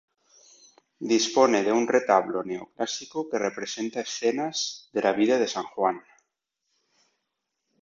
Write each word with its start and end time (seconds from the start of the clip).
Dispone 1.11 1.59
de 1.67 1.75
un 1.79 1.85
retablo 1.95 2.39
Neoclásico 2.51 3.19
que 3.29 3.37
representa 3.47 4.01
escenas 4.07 4.89
de 4.93 5.03
la 5.05 5.11
vida 5.13 5.37
de 5.37 5.47
San 5.47 5.65
Juan. 5.75 6.03